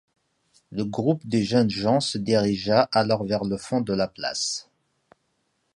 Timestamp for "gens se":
1.69-2.17